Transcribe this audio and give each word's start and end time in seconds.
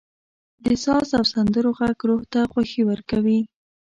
•د 0.63 0.65
ساز 0.83 1.09
او 1.17 1.23
سندرو 1.33 1.71
ږغ 1.79 1.99
روح 2.09 2.21
ته 2.31 2.39
خوښي 2.51 2.81
ورکوي. 2.85 3.39